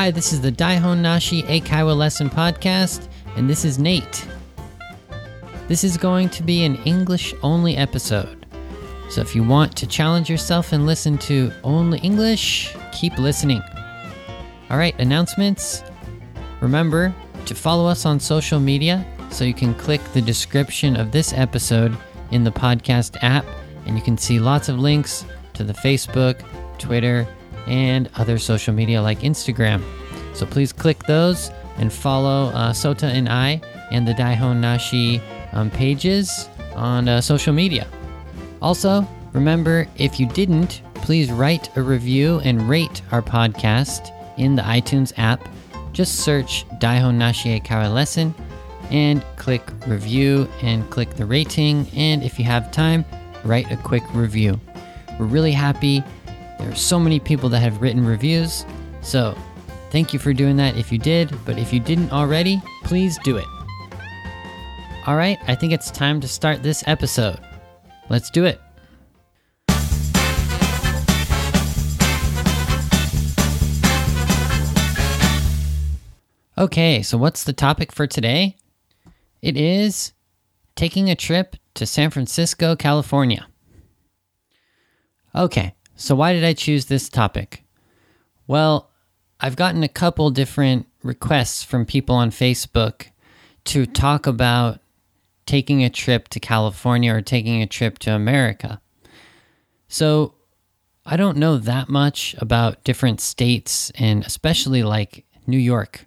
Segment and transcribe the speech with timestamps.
[0.00, 4.26] Hi, this is the Daihon Nashi Eikaiwa Lesson Podcast, and this is Nate.
[5.68, 8.46] This is going to be an English only episode.
[9.10, 13.60] So if you want to challenge yourself and listen to only English, keep listening.
[14.70, 15.82] All right, announcements.
[16.62, 17.14] Remember
[17.44, 21.94] to follow us on social media so you can click the description of this episode
[22.30, 23.44] in the podcast app
[23.84, 26.42] and you can see lots of links to the Facebook,
[26.78, 27.28] Twitter,
[27.66, 29.82] and other social media like Instagram.
[30.34, 33.60] So please click those and follow uh, Sota and I
[33.90, 35.20] and the Daihon Nashi
[35.52, 37.86] um, pages on uh, social media.
[38.62, 44.62] Also, remember if you didn't, please write a review and rate our podcast in the
[44.62, 45.48] iTunes app.
[45.92, 48.34] Just search Daihon Nashi Eikaiwa Lesson
[48.90, 51.86] and click review and click the rating.
[51.94, 53.04] And if you have time,
[53.44, 54.60] write a quick review.
[55.18, 56.02] We're really happy
[56.60, 58.66] there are so many people that have written reviews,
[59.00, 59.34] so
[59.90, 63.38] thank you for doing that if you did, but if you didn't already, please do
[63.38, 63.46] it.
[65.06, 67.40] All right, I think it's time to start this episode.
[68.10, 68.60] Let's do it.
[76.58, 78.56] Okay, so what's the topic for today?
[79.40, 80.12] It is
[80.76, 83.46] taking a trip to San Francisco, California.
[85.34, 87.62] Okay, so, why did I choose this topic?
[88.46, 88.90] Well,
[89.38, 93.08] I've gotten a couple different requests from people on Facebook
[93.64, 94.80] to talk about
[95.44, 98.80] taking a trip to California or taking a trip to America.
[99.88, 100.36] So,
[101.04, 106.06] I don't know that much about different states and especially like New York.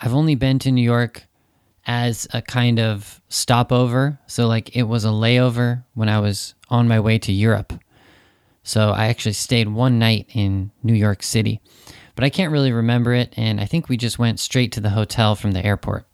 [0.00, 1.24] I've only been to New York
[1.86, 4.18] as a kind of stopover.
[4.28, 7.74] So, like, it was a layover when I was on my way to Europe.
[8.66, 11.60] So I actually stayed one night in New York City,
[12.16, 13.32] but I can't really remember it.
[13.36, 16.04] And I think we just went straight to the hotel from the airport.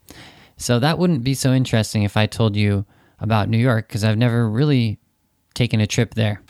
[0.59, 2.85] So that wouldn't be so interesting if I told you
[3.19, 4.99] about New York because I've never really
[5.55, 6.43] taken a trip there.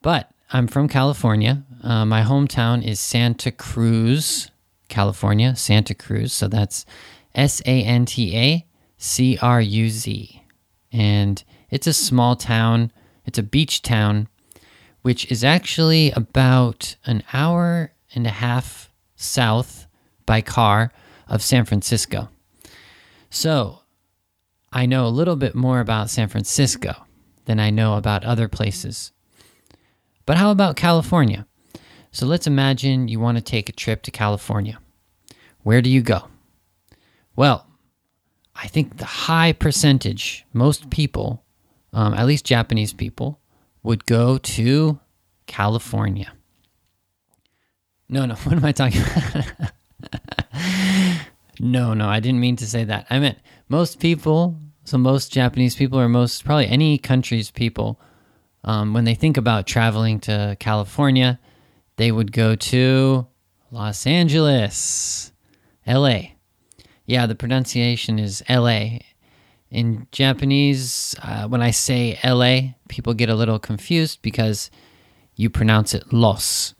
[0.00, 1.64] But I'm from California.
[1.82, 4.52] Uh, my hometown is Santa Cruz,
[4.88, 6.32] California, Santa Cruz.
[6.32, 6.86] So that's
[7.34, 8.64] S A N T A
[8.96, 10.40] C R U Z.
[10.92, 12.92] And it's a small town,
[13.26, 14.28] it's a beach town
[15.02, 19.86] which is actually about an hour and a half south
[20.26, 20.92] by car
[21.28, 22.28] of San Francisco.
[23.30, 23.80] So,
[24.72, 27.06] I know a little bit more about San Francisco
[27.44, 29.12] than I know about other places.
[30.26, 31.46] But how about California?
[32.12, 34.78] So let's imagine you want to take a trip to California.
[35.62, 36.28] Where do you go?
[37.36, 37.66] Well,
[38.54, 41.44] I think the high percentage, most people,
[41.92, 43.40] um, at least Japanese people,
[43.82, 45.00] would go to
[45.46, 46.32] California.
[48.08, 49.72] No, no, what am I talking about?
[51.60, 53.06] no, no, I didn't mean to say that.
[53.10, 53.38] I meant
[53.68, 58.00] most people, so most Japanese people, or most probably any country's people,
[58.64, 61.38] um, when they think about traveling to California,
[61.96, 63.26] they would go to
[63.70, 65.32] Los Angeles,
[65.86, 66.20] LA.
[67.06, 68.98] Yeah, the pronunciation is LA
[69.70, 74.70] in Japanese, uh, when I say LA, people get a little confused because
[75.36, 76.74] you pronounce it Los.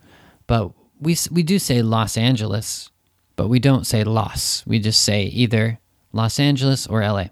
[0.45, 2.91] But we, we do say Los Angeles,
[3.35, 4.65] but we don't say Los.
[4.67, 5.79] We just say either
[6.11, 7.27] Los Angeles or LA.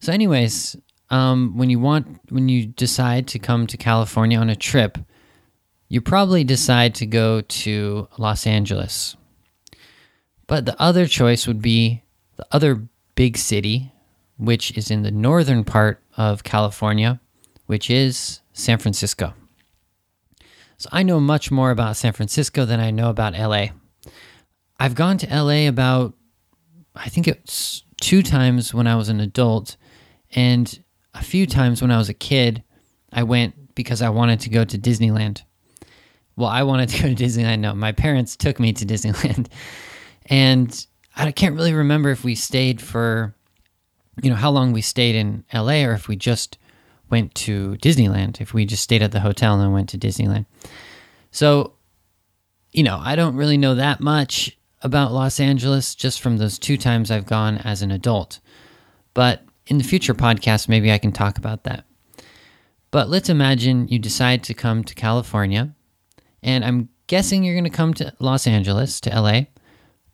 [0.00, 0.76] So, anyways,
[1.10, 4.98] um, when you want, when you decide to come to California on a trip,
[5.88, 9.16] you probably decide to go to Los Angeles.
[10.46, 12.02] But the other choice would be
[12.36, 13.92] the other big city
[14.38, 17.20] which is in the northern part of California,
[17.66, 19.34] which is San Francisco.
[20.78, 23.68] So I know much more about San Francisco than I know about LA.
[24.78, 26.14] I've gone to LA about,
[26.94, 29.76] I think it's two times when I was an adult,
[30.32, 30.82] and
[31.14, 32.62] a few times when I was a kid,
[33.10, 35.42] I went because I wanted to go to Disneyland.
[36.36, 37.60] Well, I wanted to go to Disneyland.
[37.60, 39.48] No, my parents took me to Disneyland.
[40.28, 43.35] And I can't really remember if we stayed for
[44.22, 46.58] you know, how long we stayed in LA or if we just
[47.10, 50.46] went to Disneyland, if we just stayed at the hotel and then went to Disneyland.
[51.30, 51.74] So,
[52.72, 56.76] you know, I don't really know that much about Los Angeles just from those two
[56.76, 58.40] times I've gone as an adult.
[59.14, 61.84] But in the future podcast, maybe I can talk about that.
[62.90, 65.74] But let's imagine you decide to come to California,
[66.42, 69.42] and I'm guessing you're going to come to Los Angeles, to LA.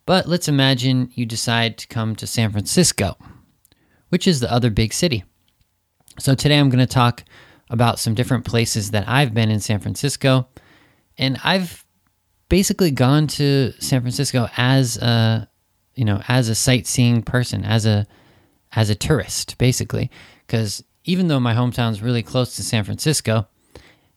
[0.05, 3.15] But let's imagine you decide to come to San Francisco
[4.13, 5.23] which is the other big city.
[6.19, 7.23] So today I'm going to talk
[7.71, 10.47] about some different places that I've been in San Francisco.
[11.17, 11.83] And I've
[12.47, 15.49] basically gone to San Francisco as a
[15.95, 18.05] you know as a sightseeing person, as a
[18.73, 20.11] as a tourist, basically.
[20.45, 23.47] Because even though my hometown's really close to San Francisco,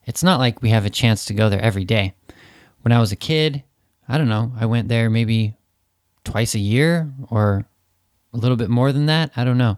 [0.03, 2.13] it's not like we have a chance to go there every day.
[2.83, 3.63] When I was a kid,
[4.07, 5.55] I don't know, I went there maybe
[6.23, 7.65] twice a year or
[8.33, 9.31] a little bit more than that.
[9.35, 9.77] I don't know.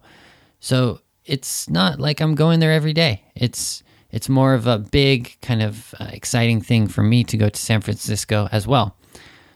[0.60, 3.24] So it's not like I'm going there every day.
[3.36, 7.48] It's it's more of a big kind of uh, exciting thing for me to go
[7.48, 8.98] to San Francisco as well.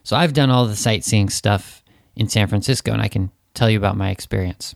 [0.03, 1.83] So I've done all the sightseeing stuff
[2.15, 4.75] in San Francisco and I can tell you about my experience.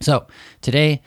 [0.00, 0.26] So
[0.60, 1.00] today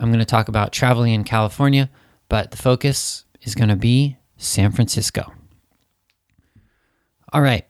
[0.00, 1.90] I'm going to talk about traveling in California,
[2.28, 5.32] but the focus is going to be San Francisco.
[7.32, 7.66] All right.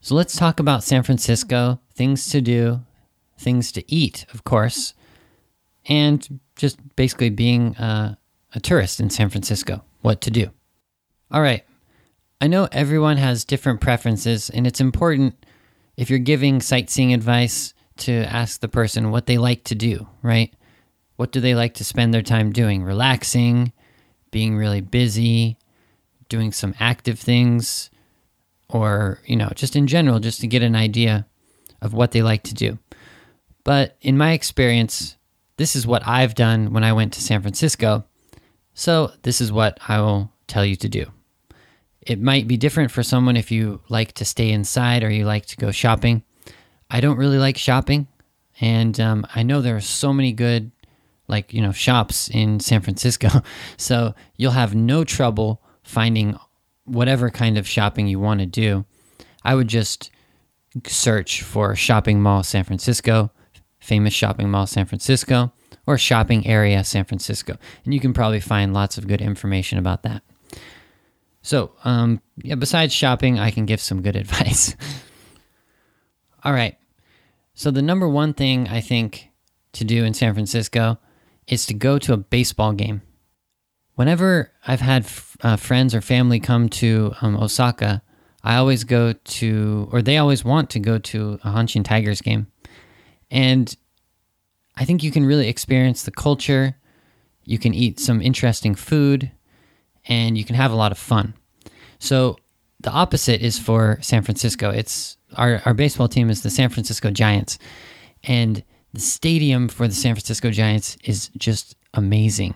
[0.00, 2.80] So let's talk about San Francisco, things to do,
[3.40, 4.94] things to eat, of course,
[5.86, 8.14] and just basically being uh,
[8.54, 10.50] a tourist in San Francisco, what to do.
[11.30, 11.64] All right.
[12.40, 15.44] I know everyone has different preferences, and it's important
[15.96, 20.52] if you're giving sightseeing advice to ask the person what they like to do, right?
[21.16, 22.82] What do they like to spend their time doing?
[22.82, 23.72] Relaxing,
[24.30, 25.58] being really busy,
[26.28, 27.90] doing some active things,
[28.68, 31.26] or, you know, just in general, just to get an idea
[31.82, 32.78] of what they like to do.
[33.64, 35.16] But in my experience,
[35.56, 38.04] this is what I've done when I went to San Francisco.
[38.74, 41.06] So this is what I will tell you to do.
[42.00, 45.46] It might be different for someone if you like to stay inside or you like
[45.46, 46.22] to go shopping.
[46.88, 48.08] I don't really like shopping,
[48.60, 50.72] and um, I know there are so many good,
[51.28, 53.28] like you know, shops in San Francisco.
[53.76, 56.36] so you'll have no trouble finding
[56.84, 58.86] whatever kind of shopping you want to do.
[59.44, 60.10] I would just
[60.86, 63.30] search for shopping mall San Francisco
[63.80, 65.52] famous shopping mall San Francisco
[65.86, 67.56] or shopping area San Francisco.
[67.84, 70.22] And you can probably find lots of good information about that.
[71.42, 74.76] So, um, yeah, besides shopping, I can give some good advice.
[76.44, 76.76] All right.
[77.54, 79.30] So, the number one thing I think
[79.72, 80.98] to do in San Francisco
[81.46, 83.02] is to go to a baseball game.
[83.94, 88.02] Whenever I've had f- uh, friends or family come to um, Osaka,
[88.42, 92.46] I always go to, or they always want to go to a Hanshin Tigers game.
[93.30, 93.74] And
[94.76, 96.76] I think you can really experience the culture.
[97.44, 99.30] You can eat some interesting food
[100.06, 101.34] and you can have a lot of fun.
[101.98, 102.36] So
[102.80, 104.70] the opposite is for San Francisco.
[104.70, 107.58] It's our, our baseball team is the San Francisco Giants.
[108.24, 112.54] And the stadium for the San Francisco Giants is just amazing.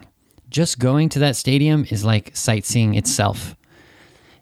[0.48, 3.54] Just going to that stadium is like sightseeing itself.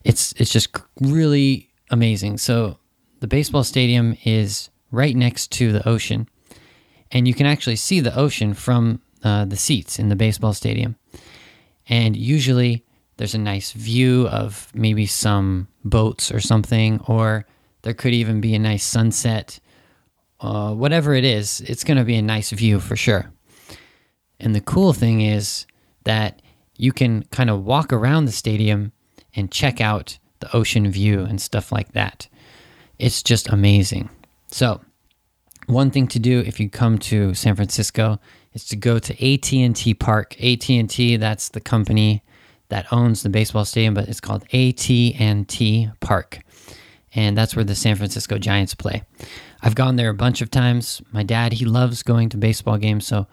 [0.04, 2.38] It's it's just really amazing.
[2.38, 2.78] So
[3.20, 6.28] the baseball stadium is right next to the ocean,
[7.10, 10.96] and you can actually see the ocean from uh, the seats in the baseball stadium.
[11.88, 12.84] And usually
[13.16, 17.46] there's a nice view of maybe some boats or something, or
[17.82, 19.58] there could even be a nice sunset.
[20.40, 23.30] Uh, whatever it is, it's going to be a nice view for sure.
[24.40, 25.66] And the cool thing is
[26.04, 26.42] that
[26.76, 28.92] you can kind of walk around the stadium
[29.36, 32.28] and check out the ocean view and stuff like that.
[32.98, 34.10] It's just amazing.
[34.52, 34.82] So,
[35.66, 38.20] one thing to do if you come to San Francisco
[38.52, 40.36] is to go to AT&T Park.
[40.42, 42.22] AT&T, that's the company
[42.68, 46.40] that owns the baseball stadium, but it's called AT&T Park.
[47.14, 49.04] And that's where the San Francisco Giants play.
[49.62, 51.00] I've gone there a bunch of times.
[51.12, 53.26] My dad, he loves going to baseball games, so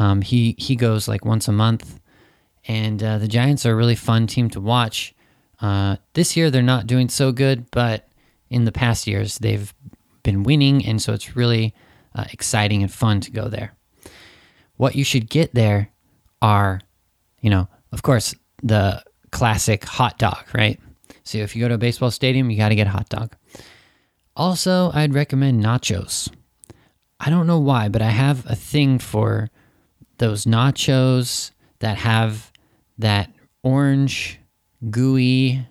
[0.00, 2.00] um, he he goes like once a month.
[2.66, 5.14] And uh, the Giants are a really fun team to watch.
[5.60, 8.08] Uh, this year they're not doing so good, but
[8.50, 9.72] in the past years they've
[10.26, 11.72] been winning, and so it's really
[12.14, 13.72] uh, exciting and fun to go there.
[14.76, 15.90] What you should get there
[16.42, 16.80] are,
[17.40, 20.80] you know, of course, the classic hot dog, right?
[21.22, 23.36] So if you go to a baseball stadium, you got to get a hot dog.
[24.34, 26.28] Also, I'd recommend nachos.
[27.20, 29.48] I don't know why, but I have a thing for
[30.18, 32.50] those nachos that have
[32.98, 33.30] that
[33.62, 34.40] orange,
[34.90, 35.66] gooey,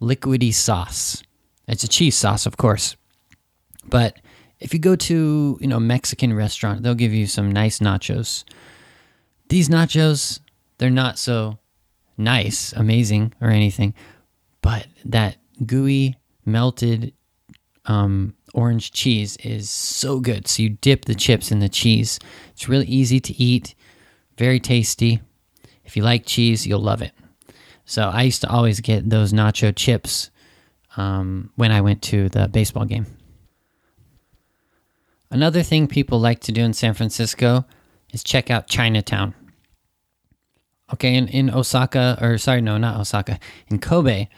[0.00, 1.22] liquidy sauce.
[1.66, 2.96] It's a cheese sauce, of course.
[3.88, 4.18] But
[4.60, 8.44] if you go to, you know, Mexican restaurant, they'll give you some nice nachos.
[9.48, 10.40] These nachos,
[10.78, 11.58] they're not so
[12.16, 13.94] nice, amazing, or anything,
[14.62, 15.36] but that
[15.66, 17.12] gooey, melted
[17.86, 20.48] um, orange cheese is so good.
[20.48, 22.18] So you dip the chips in the cheese.
[22.52, 23.74] It's really easy to eat,
[24.38, 25.20] very tasty.
[25.84, 27.12] If you like cheese, you'll love it.
[27.84, 30.30] So I used to always get those nacho chips
[30.96, 33.06] um, when I went to the baseball game.
[35.34, 37.64] Another thing people like to do in San Francisco
[38.12, 39.34] is check out Chinatown.
[40.92, 44.28] Okay, in, in Osaka, or sorry, no, not Osaka, in Kobe,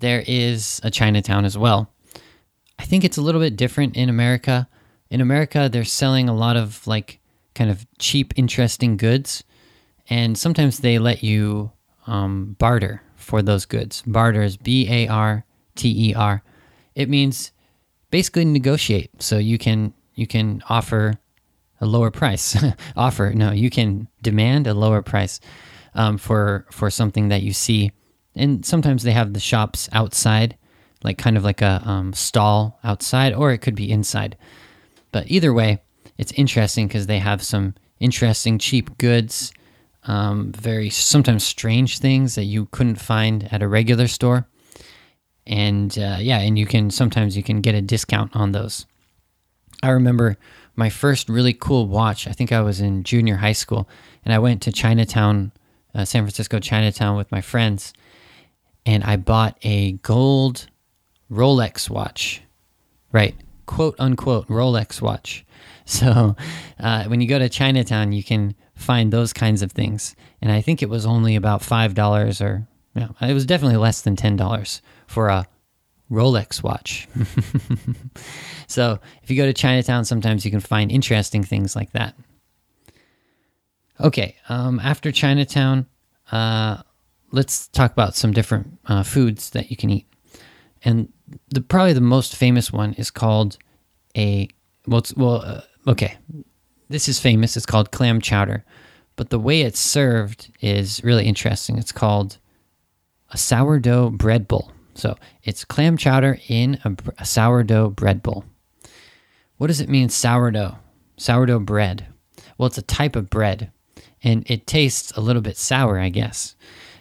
[0.00, 1.92] there is a Chinatown as well.
[2.80, 4.68] I think it's a little bit different in America.
[5.08, 7.20] In America, they're selling a lot of like
[7.54, 9.44] kind of cheap, interesting goods,
[10.08, 11.70] and sometimes they let you
[12.08, 14.02] um, barter for those goods.
[14.04, 15.44] Barter is B A R
[15.76, 16.42] T E R.
[16.96, 17.52] It means
[18.10, 19.22] basically negotiate.
[19.22, 21.14] So you can you can offer
[21.80, 22.62] a lower price.
[22.96, 25.40] offer no, you can demand a lower price
[25.94, 27.90] um, for for something that you see.
[28.36, 30.56] And sometimes they have the shops outside,
[31.02, 34.36] like kind of like a um, stall outside, or it could be inside.
[35.10, 35.82] But either way,
[36.18, 39.52] it's interesting because they have some interesting cheap goods,
[40.04, 44.46] um, very sometimes strange things that you couldn't find at a regular store.
[45.46, 48.86] And uh, yeah, and you can sometimes you can get a discount on those.
[49.82, 50.36] I remember
[50.76, 52.26] my first really cool watch.
[52.26, 53.88] I think I was in junior high school,
[54.24, 55.52] and I went to Chinatown
[55.94, 57.92] uh, San Francisco Chinatown with my friends,
[58.86, 60.68] and I bought a gold
[61.30, 62.42] Rolex watch,
[63.12, 63.34] right?
[63.66, 65.44] Quote unquote Rolex watch.
[65.86, 66.36] So
[66.78, 70.60] uh, when you go to Chinatown, you can find those kinds of things, and I
[70.60, 74.36] think it was only about five dollars, or you it was definitely less than ten
[74.36, 75.48] dollars for a
[76.10, 77.08] Rolex watch.
[78.66, 82.14] so if you go to Chinatown, sometimes you can find interesting things like that.
[84.00, 85.86] Okay, um, after Chinatown,
[86.32, 86.82] uh,
[87.32, 90.06] let's talk about some different uh, foods that you can eat.
[90.84, 91.12] And
[91.50, 93.58] the probably the most famous one is called
[94.16, 94.48] a
[94.86, 96.16] well, well, uh, okay,
[96.88, 97.56] this is famous.
[97.56, 98.64] It's called clam chowder,
[99.16, 101.78] but the way it's served is really interesting.
[101.78, 102.38] It's called
[103.30, 104.72] a sourdough bread bowl.
[104.94, 108.44] So it's clam chowder in a, a sourdough bread bowl.
[109.56, 110.78] What does it mean, sourdough?
[111.16, 112.06] Sourdough bread.
[112.56, 113.72] Well, it's a type of bread
[114.22, 116.54] and it tastes a little bit sour, I guess.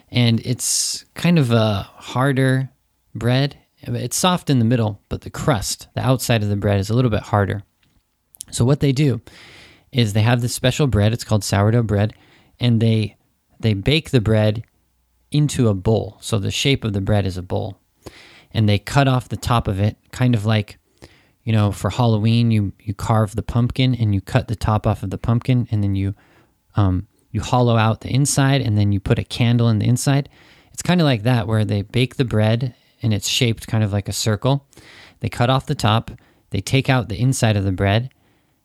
[0.10, 2.70] And it's kind of a harder
[3.14, 3.58] bread.
[3.82, 6.94] It's soft in the middle, but the crust, the outside of the bread, is a
[6.94, 7.64] little bit harder.
[8.52, 9.22] So what they do
[9.92, 11.14] is they have this special bread.
[11.14, 12.14] It's called sourdough bread,
[12.60, 13.16] and they
[13.60, 14.64] they bake the bread
[15.32, 16.18] into a bowl.
[16.22, 17.79] So the shape of the bread is a bowl,
[18.54, 20.78] and they cut off the top of it, kind of like
[21.44, 25.04] you know for Halloween you you carve the pumpkin and you cut the top off
[25.04, 26.16] of the pumpkin, and then you
[26.76, 30.30] um, you hollow out the inside and then you put a candle in the inside.
[30.74, 33.94] It's kind of like that, where they bake the bread and it's shaped kind of
[33.94, 34.66] like a circle.
[35.20, 36.12] They cut off the top,
[36.50, 38.12] they take out the inside of the bread,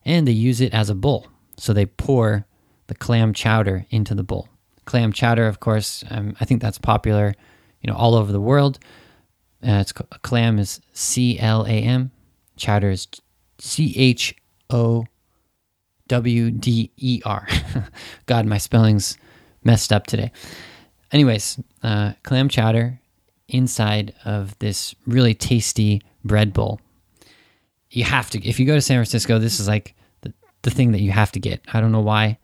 [0.05, 1.27] and they use it as a bowl.
[1.57, 2.47] So they pour
[2.87, 4.49] the clam chowder into the bowl.
[4.85, 7.35] Clam chowder, of course, um, I think that's popular,
[7.81, 8.79] you know, all over the world.
[9.67, 12.11] Uh, it's clam is C L A M,
[12.57, 13.09] chowder is
[13.59, 14.35] C H
[14.71, 15.07] O
[16.09, 17.49] W D E R.
[18.27, 19.17] God, my spelling's
[19.63, 20.33] messed up today.
[21.13, 23.01] Anyways, uh, clam chowder
[23.49, 26.81] inside of this really tasty bread bowl.
[27.91, 30.93] You have to, if you go to San Francisco, this is like the, the thing
[30.93, 31.61] that you have to get.
[31.73, 32.39] I don't know why.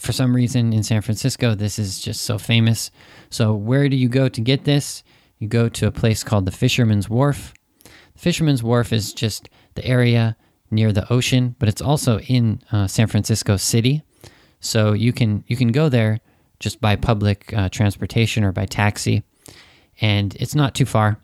[0.00, 2.90] For some reason in San Francisco, this is just so famous.
[3.30, 5.04] So, where do you go to get this?
[5.38, 7.54] You go to a place called the Fisherman's Wharf.
[7.84, 10.36] The Fisherman's Wharf is just the area
[10.70, 14.02] near the ocean, but it's also in uh, San Francisco City.
[14.60, 16.20] So you can you can go there
[16.58, 19.22] just by public uh, transportation or by taxi,
[20.00, 21.18] and it's not too far.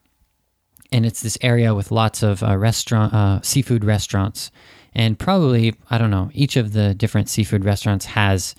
[0.93, 4.50] And it's this area with lots of uh, restaurant uh, seafood restaurants,
[4.93, 8.55] and probably I don't know each of the different seafood restaurants has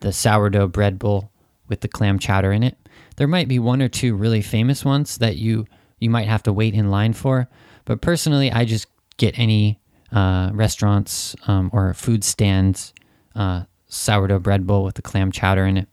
[0.00, 1.30] the sourdough bread bowl
[1.68, 2.76] with the clam chowder in it.
[3.16, 5.66] There might be one or two really famous ones that you
[5.98, 7.48] you might have to wait in line for,
[7.84, 8.86] but personally, I just
[9.18, 12.92] get any uh, restaurants um, or food stands
[13.34, 15.88] uh, sourdough bread bowl with the clam chowder in it.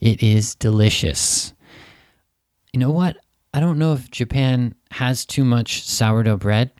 [0.00, 1.52] It is delicious.
[2.72, 3.16] You know what?
[3.54, 6.70] I don't know if Japan has too much sourdough bread.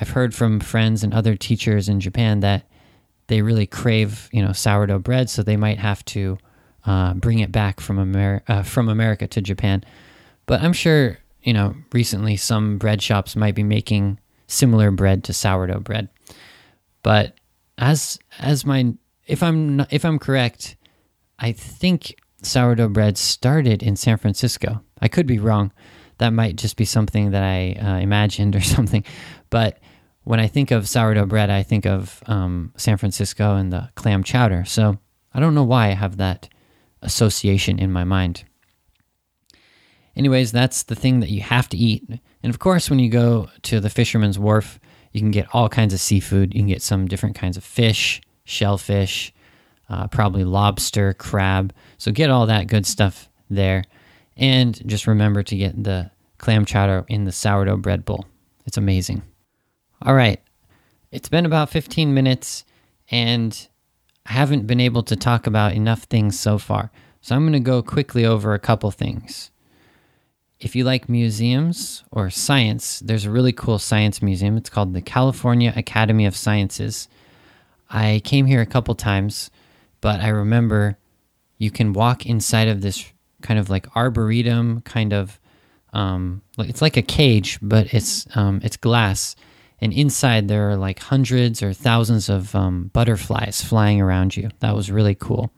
[0.00, 2.66] I've heard from friends and other teachers in Japan that
[3.28, 6.38] they really crave, you know, sourdough bread, so they might have to
[6.84, 9.84] uh, bring it back from America uh, from America to Japan.
[10.46, 15.32] But I'm sure, you know, recently some bread shops might be making similar bread to
[15.32, 16.08] sourdough bread.
[17.02, 17.34] But
[17.78, 18.94] as as my
[19.26, 20.76] if I'm not, if I'm correct,
[21.38, 24.82] I think sourdough bread started in San Francisco.
[25.00, 25.72] I could be wrong.
[26.18, 29.04] That might just be something that I uh, imagined or something.
[29.50, 29.78] But
[30.24, 34.22] when I think of sourdough bread, I think of um, San Francisco and the clam
[34.22, 34.64] chowder.
[34.64, 34.98] So
[35.34, 36.48] I don't know why I have that
[37.02, 38.44] association in my mind.
[40.14, 42.04] Anyways, that's the thing that you have to eat.
[42.42, 44.78] And of course, when you go to the fisherman's wharf,
[45.12, 46.54] you can get all kinds of seafood.
[46.54, 49.32] You can get some different kinds of fish, shellfish,
[49.88, 51.72] uh, probably lobster, crab.
[51.98, 53.84] So get all that good stuff there.
[54.36, 58.26] And just remember to get the clam chowder in the sourdough bread bowl.
[58.66, 59.22] It's amazing.
[60.02, 60.40] All right.
[61.10, 62.64] It's been about 15 minutes
[63.10, 63.68] and
[64.26, 66.90] haven't been able to talk about enough things so far.
[67.20, 69.50] So I'm going to go quickly over a couple things.
[70.58, 74.56] If you like museums or science, there's a really cool science museum.
[74.56, 77.08] It's called the California Academy of Sciences.
[77.90, 79.50] I came here a couple times,
[80.00, 80.98] but I remember
[81.58, 83.04] you can walk inside of this
[83.42, 85.40] kind of like arboretum kind of
[85.92, 89.36] um, it's like a cage, but it's um, it's glass,
[89.82, 94.48] and inside there are like hundreds or thousands of um, butterflies flying around you.
[94.60, 95.52] That was really cool.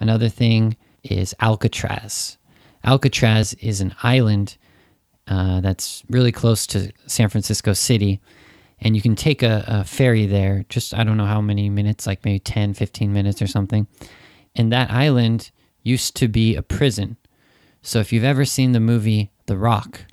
[0.00, 2.38] Another thing is Alcatraz.
[2.82, 4.56] Alcatraz is an island
[5.28, 8.22] uh, that's really close to San Francisco City,
[8.80, 10.64] and you can take a, a ferry there.
[10.70, 13.86] Just I don't know how many minutes, like maybe 10, 15 minutes or something.
[14.54, 15.50] And that island
[15.82, 17.18] used to be a prison.
[17.82, 20.06] So if you've ever seen the movie The Rock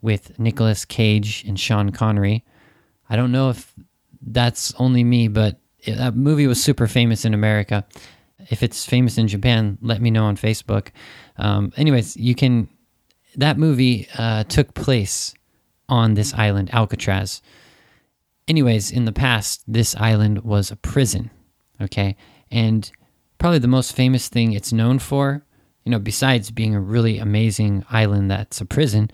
[0.00, 2.42] with Nicolas Cage and Sean Connery,
[3.10, 3.74] I don't know if
[4.22, 7.84] that's only me, but that movie was super famous in America.
[8.48, 10.88] If it's famous in Japan, let me know on Facebook.
[11.36, 12.68] Um, anyways, you can.
[13.36, 15.34] That movie uh, took place
[15.88, 17.42] on this island, Alcatraz.
[18.48, 21.30] Anyways, in the past, this island was a prison.
[21.80, 22.16] Okay,
[22.50, 22.90] and
[23.38, 25.44] probably the most famous thing it's known for
[25.84, 29.10] you know, besides being a really amazing island that's a prison,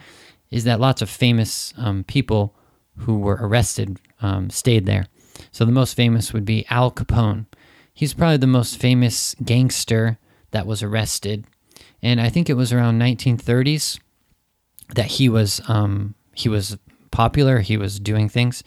[0.51, 2.55] is that lots of famous um, people
[2.99, 5.07] who were arrested um, stayed there.
[5.53, 7.47] So the most famous would be Al Capone.
[7.93, 10.19] He's probably the most famous gangster
[10.51, 11.47] that was arrested,
[12.03, 13.99] and I think it was around 1930s
[14.95, 16.79] that he was um, he was
[17.11, 17.61] popular.
[17.61, 18.63] He was doing things,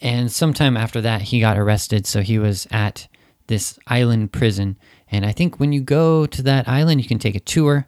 [0.00, 2.06] and sometime after that he got arrested.
[2.06, 3.08] So he was at
[3.46, 4.76] this island prison
[5.10, 7.86] and I think when you go to that island, you can take a tour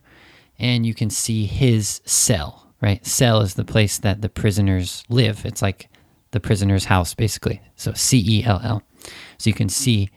[0.59, 3.05] and you can see his cell, right?
[3.07, 5.45] Cell is the place that the prisoners live.
[5.45, 5.89] It's like
[6.31, 7.61] the prisoner's house, basically.
[7.77, 8.83] So C E L L.
[9.39, 10.11] So you can see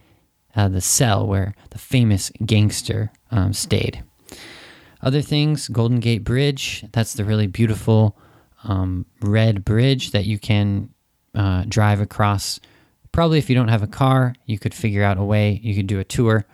[0.56, 4.04] uh, the cell where the famous gangster um, stayed.
[5.02, 6.86] Other things, Golden Gate Bridge.
[6.92, 8.18] That's the really beautiful
[8.64, 10.90] um, red bridge that you can
[11.34, 12.60] uh, drive across.
[13.12, 15.60] Probably if you don't have a car, you could figure out a way.
[15.64, 16.46] You could do a tour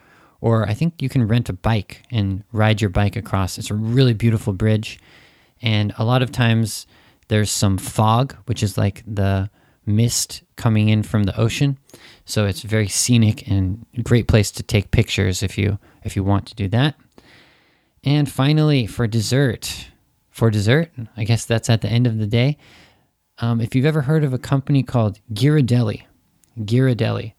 [0.42, 3.58] or I think you can rent a bike and ride your bike across.
[3.58, 5.00] It's a really beautiful bridge.
[5.62, 6.88] And a lot of times
[7.28, 9.50] there's some fog, which is like the
[9.86, 11.78] mist coming in from the ocean.
[12.26, 16.46] So it's very scenic and great place to take pictures if you if you want
[16.48, 16.96] to do that.
[18.04, 19.88] And finally, for dessert,
[20.30, 22.58] for dessert, I guess that's at the end of the day.
[23.40, 26.04] Um, if you've ever heard of a company called Ghirardelli,
[26.60, 27.34] Ghirardelli,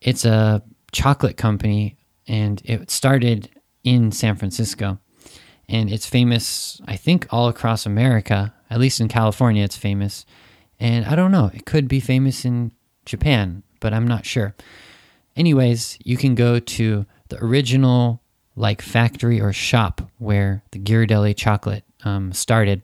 [0.00, 1.96] it's a chocolate company
[2.28, 3.50] and it started
[3.84, 4.98] in San Francisco.
[5.68, 8.54] And it's famous, I think, all across America.
[8.70, 10.24] At least in California, it's famous.
[10.78, 12.72] And I don't know, it could be famous in
[13.04, 14.54] Japan, but I'm not sure.
[15.36, 18.22] Anyways, you can go to the original
[18.54, 22.82] like factory or shop where the Ghirardelli chocolate um, started,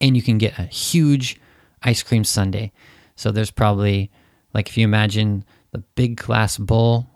[0.00, 1.40] and you can get a huge
[1.82, 2.70] ice cream sundae.
[3.16, 4.10] So there's probably
[4.54, 7.06] like if you imagine the big glass bowl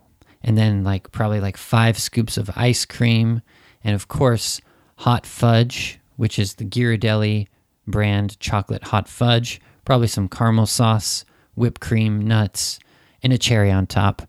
[0.43, 3.43] and then like probably like five scoops of ice cream,
[3.85, 4.61] and of course,
[4.99, 7.49] hot fudge, which is the Ghirardelli
[7.87, 12.79] brand chocolate hot fudge, probably some caramel sauce, whipped cream, nuts,
[13.23, 14.23] and a cherry on top.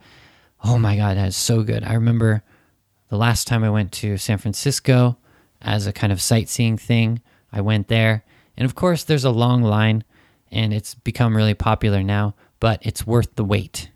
[0.64, 1.84] Oh my God, that is so good.
[1.84, 2.44] I remember
[3.10, 5.18] the last time I went to San Francisco
[5.62, 8.26] as a kind of sightseeing thing, I went there.
[8.58, 10.04] And of course, there's a long line,
[10.52, 13.92] and it's become really popular now, but it's worth the wait.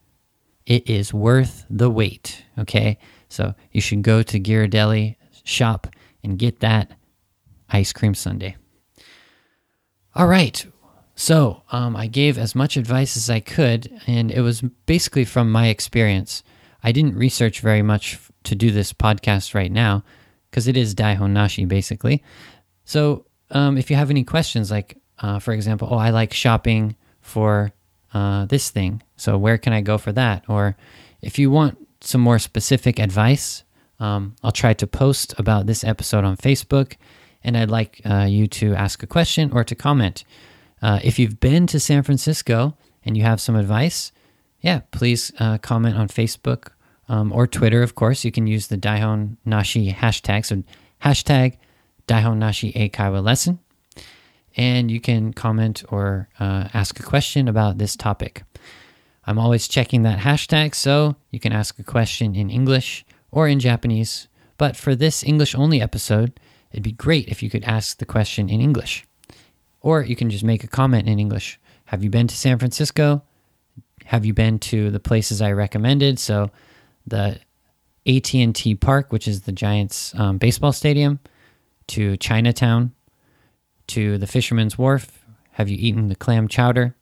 [0.66, 2.44] It is worth the wait.
[2.60, 3.00] Okay.
[3.30, 5.16] So you should go to Ghirardelli
[5.48, 5.88] shop
[6.24, 6.92] and get that
[7.70, 8.56] ice cream sundae.
[10.16, 10.66] All right.
[11.16, 15.52] So um, I gave as much advice as I could, and it was basically from
[15.52, 16.44] my experience.
[16.84, 20.04] I didn't research very much to do this podcast right now
[20.50, 22.24] because it is Daihon Nashi basically.
[22.86, 26.96] So um, if you have any questions, like uh, for example, oh, I like shopping
[27.22, 27.74] for
[28.14, 29.02] uh, this thing.
[29.18, 30.46] So where can I go for that?
[30.48, 30.78] Or
[31.22, 33.64] if you want some more specific advice,
[34.00, 36.96] um, I'll try to post about this episode on Facebook.
[37.44, 40.24] And I'd like uh, you to ask a question or to comment.
[40.82, 44.12] Uh, if you've been to San Francisco and you have some advice,
[44.62, 46.70] yeah, please uh, comment on Facebook
[47.08, 48.26] um, or Twitter, of course.
[48.26, 50.46] You can use the Daihon Nashi hashtag.
[50.46, 50.64] So
[51.04, 51.58] hashtag
[52.08, 53.60] Daihon Nashi Eikaiwa lesson
[54.58, 58.44] and you can comment or uh, ask a question about this topic.
[59.26, 63.60] I'm always checking that hashtag, so you can ask a question in English or in
[63.60, 64.28] Japanese.
[64.58, 66.40] But for this English only episode,
[66.72, 69.06] it'd be great if you could ask the question in English.
[69.82, 71.60] Or you can just make a comment in English.
[71.86, 73.24] Have you been to San Francisco?
[74.06, 76.20] Have you been to the places I recommended?
[76.20, 76.50] So
[77.06, 77.40] the
[78.08, 81.20] AT&T Park, which is the Giants um, baseball stadium,
[81.88, 82.94] to Chinatown,
[83.88, 85.26] to the Fisherman's Wharf.
[85.52, 86.96] Have you eaten the clam chowder?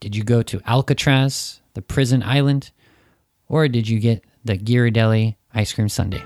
[0.00, 2.70] Did you go to Alcatraz, the prison island,
[3.48, 6.22] or did you get the Ghirardelli ice cream sundae?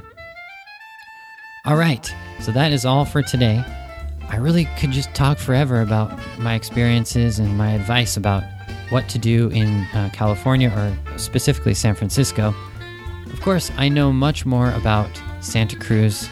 [1.67, 3.65] All right, so that is all for today.
[4.29, 8.43] I really could just talk forever about my experiences and my advice about
[8.91, 12.55] what to do in uh, California or specifically San Francisco.
[13.33, 15.09] Of course, I know much more about
[15.41, 16.29] Santa Cruz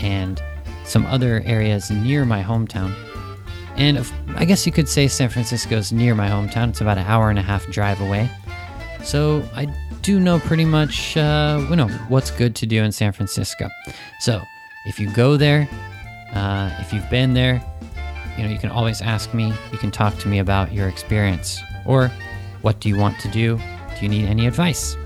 [0.00, 0.42] and
[0.84, 2.94] some other areas near my hometown.
[3.76, 6.70] And if, I guess you could say San Francisco is near my hometown.
[6.70, 8.30] It's about an hour and a half drive away.
[9.02, 9.66] So I
[10.02, 13.68] do know pretty much, uh, you know, what's good to do in San Francisco.
[14.20, 14.42] So
[14.86, 15.68] if you go there,
[16.32, 17.64] uh, if you've been there,
[18.36, 19.52] you know, you can always ask me.
[19.70, 21.60] You can talk to me about your experience.
[21.86, 22.10] Or
[22.62, 23.56] what do you want to do?
[23.56, 24.96] Do you need any advice?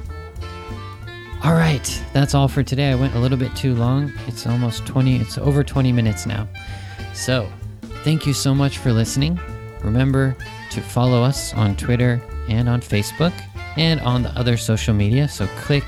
[1.44, 2.90] All right, that's all for today.
[2.90, 4.12] I went a little bit too long.
[4.26, 6.48] It's almost 20, it's over 20 minutes now.
[7.12, 7.48] So,
[8.04, 9.38] thank you so much for listening.
[9.82, 10.36] Remember
[10.70, 13.32] to follow us on Twitter and on Facebook
[13.76, 15.28] and on the other social media.
[15.28, 15.84] So, click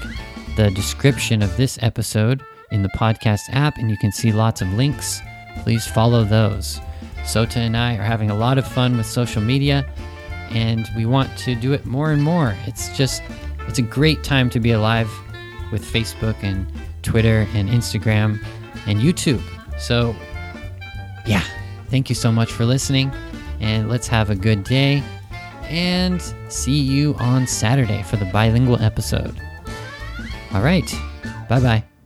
[0.57, 4.73] the description of this episode in the podcast app and you can see lots of
[4.75, 5.21] links.
[5.63, 6.81] Please follow those.
[7.25, 9.87] Sota and I are having a lot of fun with social media
[10.51, 12.57] and we want to do it more and more.
[12.67, 13.23] It's just,
[13.67, 15.11] it's a great time to be alive
[15.71, 16.67] with Facebook and
[17.03, 18.43] Twitter and Instagram
[18.87, 19.43] and YouTube.
[19.79, 20.15] So,
[21.27, 21.45] yeah,
[21.89, 23.13] thank you so much for listening,
[23.61, 25.03] and let's have a good day.
[25.69, 29.41] And see you on Saturday for the bilingual episode.
[30.53, 30.91] All right,
[31.49, 31.98] bye bye.